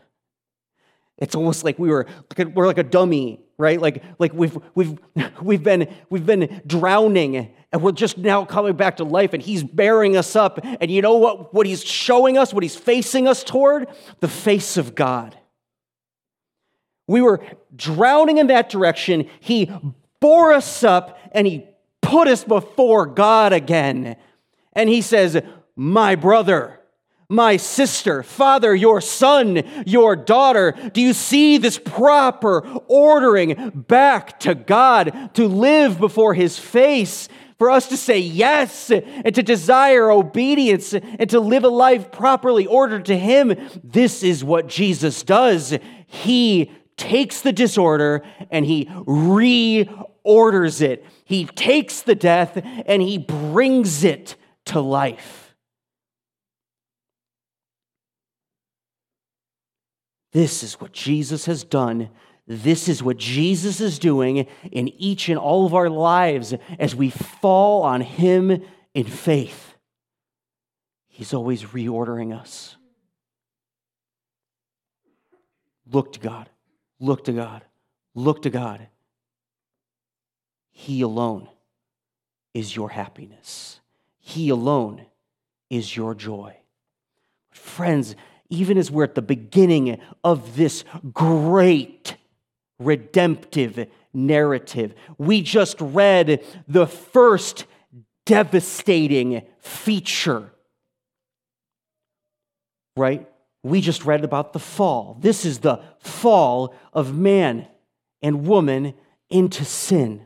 [1.19, 2.07] It's almost like we were
[2.55, 3.81] we're like a dummy right?
[3.81, 4.97] Like, like we've, we've,
[5.41, 9.63] we've, been, we've been drowning and we're just now coming back to life and he's
[9.63, 10.59] bearing us up.
[10.63, 13.87] And you know what, what he's showing us, what he's facing us toward?
[14.19, 15.37] The face of God.
[17.07, 17.41] We were
[17.75, 19.29] drowning in that direction.
[19.39, 19.71] He
[20.19, 21.65] bore us up and he
[22.01, 24.17] put us before God again.
[24.73, 25.41] And he says,
[25.75, 26.76] My brother,
[27.29, 30.73] my sister, father, your son, your daughter?
[30.93, 37.27] Do you see this proper ordering back to God to live before his face?
[37.57, 42.67] For us to say yes and to desire obedience and to live a life properly
[42.67, 43.55] ordered to Him.
[43.83, 45.75] This is what Jesus does.
[46.05, 51.03] He takes the disorder and He reorders it.
[51.25, 55.36] He takes the death and He brings it to life.
[60.31, 62.09] This is what Jesus has done.
[62.47, 67.09] This is what Jesus is doing in each and all of our lives as we
[67.09, 68.63] fall on Him
[68.93, 69.75] in faith.
[71.07, 72.77] He's always reordering us.
[75.91, 76.49] Look to God,
[76.99, 77.63] look to God,
[78.13, 78.87] look to God.
[80.71, 81.49] He alone
[82.53, 83.79] is your happiness,
[84.19, 85.05] He alone
[85.69, 86.55] is your joy.
[87.51, 88.15] Friends,
[88.49, 90.83] even as we're at the beginning of this
[91.13, 92.15] great
[92.79, 94.93] redemptive narrative.
[95.17, 97.65] We just read the first
[98.25, 100.51] devastating feature,
[102.95, 103.27] right?
[103.63, 105.17] We just read about the fall.
[105.19, 107.67] This is the fall of man
[108.21, 108.93] and woman
[109.29, 110.25] into sin.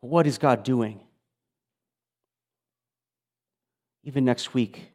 [0.00, 1.00] What is God doing?
[4.04, 4.92] Even next week,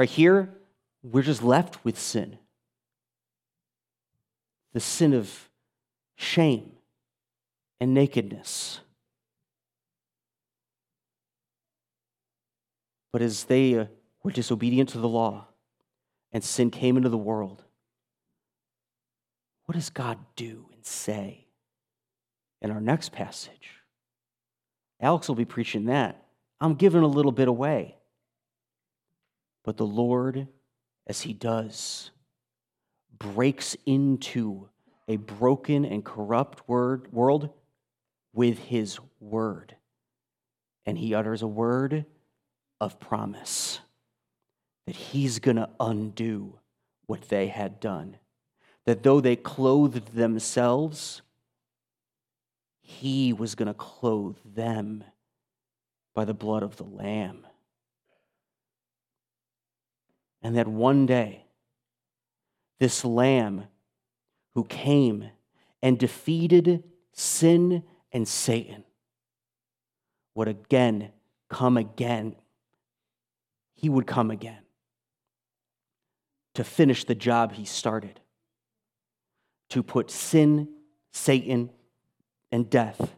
[0.00, 0.48] Right here,
[1.02, 2.38] we're just left with sin
[4.72, 5.50] the sin of
[6.16, 6.72] shame
[7.82, 8.80] and nakedness.
[13.12, 13.86] But as they uh,
[14.22, 15.48] were disobedient to the law
[16.32, 17.62] and sin came into the world,
[19.66, 21.46] what does God do and say
[22.62, 23.74] in our next passage?
[24.98, 26.24] Alex will be preaching that.
[26.58, 27.96] I'm giving a little bit away.
[29.64, 30.48] But the Lord,
[31.06, 32.10] as He does,
[33.18, 34.68] breaks into
[35.06, 37.50] a broken and corrupt word, world
[38.32, 39.76] with His word.
[40.86, 42.06] And He utters a word
[42.80, 43.80] of promise
[44.86, 46.58] that He's going to undo
[47.06, 48.16] what they had done.
[48.86, 51.22] That though they clothed themselves,
[52.80, 55.04] He was going to clothe them
[56.14, 57.46] by the blood of the Lamb
[60.42, 61.44] and that one day,
[62.78, 63.64] this Lamb
[64.54, 65.30] who came
[65.82, 67.82] and defeated sin
[68.12, 68.84] and Satan
[70.34, 71.10] would again
[71.48, 72.36] come again.
[73.74, 74.62] He would come again
[76.54, 78.20] to finish the job he started,
[79.70, 80.68] to put sin,
[81.12, 81.70] Satan,
[82.50, 83.14] and death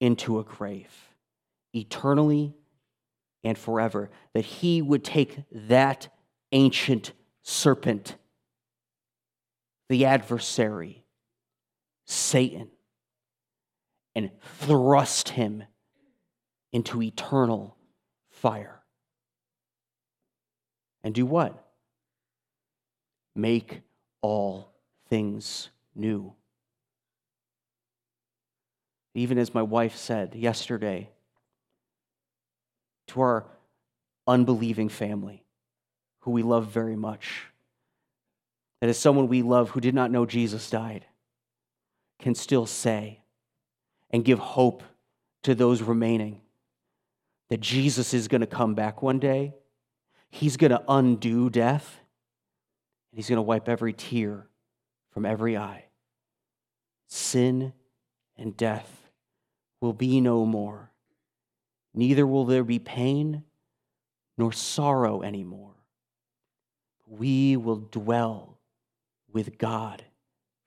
[0.00, 1.14] into a grave
[1.72, 2.54] eternally
[3.44, 4.10] and forever.
[4.34, 6.08] That he would take that
[6.52, 8.16] ancient serpent,
[9.88, 11.04] the adversary,
[12.06, 12.68] Satan,
[14.14, 15.64] and thrust him
[16.72, 17.76] into eternal
[18.30, 18.80] fire.
[21.02, 21.66] And do what?
[23.34, 23.82] Make
[24.20, 24.72] all
[25.08, 26.34] things new.
[29.14, 31.10] Even as my wife said yesterday
[33.08, 33.46] to our
[34.26, 35.44] unbelieving family,
[36.20, 37.46] who we love very much,
[38.80, 41.04] that as someone we love who did not know Jesus died,
[42.18, 43.20] can still say
[44.10, 44.82] and give hope
[45.42, 46.40] to those remaining
[47.48, 49.54] that Jesus is going to come back one day.
[50.30, 51.98] He's going to undo death,
[53.10, 54.46] and He's going to wipe every tear
[55.12, 55.86] from every eye.
[57.08, 57.72] Sin
[58.36, 59.10] and death
[59.80, 60.92] will be no more.
[61.92, 63.42] Neither will there be pain
[64.38, 65.74] nor sorrow anymore.
[67.10, 68.56] We will dwell
[69.32, 70.04] with God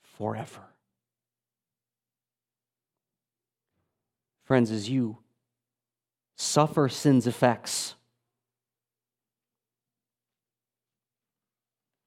[0.04, 0.62] forever.
[4.44, 5.20] Friends, as you
[6.36, 7.96] suffer sin's effects,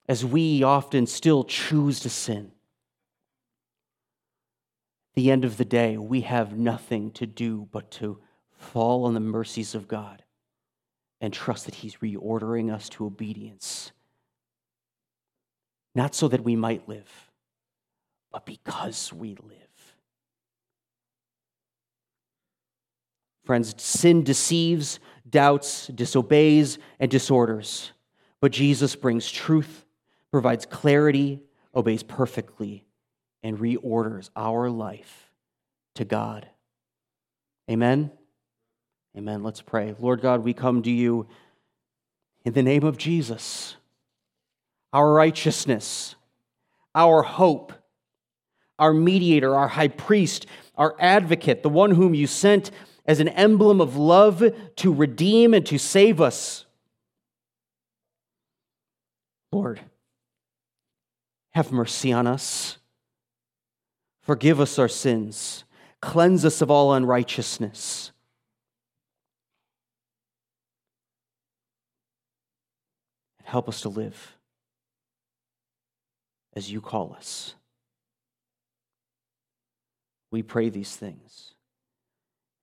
[0.06, 2.52] as we often still choose to sin,
[5.14, 8.18] the end of the day, we have nothing to do but to
[8.52, 10.22] fall on the mercies of God
[11.22, 13.92] and trust that He's reordering us to obedience.
[15.96, 17.10] Not so that we might live,
[18.30, 19.96] but because we live.
[23.46, 27.92] Friends, sin deceives, doubts, disobeys, and disorders.
[28.42, 29.86] But Jesus brings truth,
[30.30, 31.40] provides clarity,
[31.74, 32.84] obeys perfectly,
[33.42, 35.30] and reorders our life
[35.94, 36.46] to God.
[37.70, 38.10] Amen.
[39.16, 39.42] Amen.
[39.42, 39.94] Let's pray.
[39.98, 41.26] Lord God, we come to you
[42.44, 43.76] in the name of Jesus,
[44.96, 46.14] our righteousness,
[46.94, 47.74] our hope,
[48.78, 52.70] our mediator, our high priest, our advocate, the one whom you sent
[53.04, 54.42] as an emblem of love
[54.76, 56.64] to redeem and to save us.
[59.52, 59.82] Lord,
[61.50, 62.78] have mercy on us.
[64.22, 65.64] Forgive us our sins.
[66.00, 68.12] Cleanse us of all unrighteousness.
[73.44, 74.35] Help us to live
[76.56, 77.54] as you call us.
[80.32, 81.54] We pray these things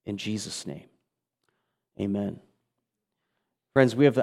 [0.06, 0.90] in Jesus' name,
[2.00, 2.40] amen.
[3.74, 4.12] Friends, we have the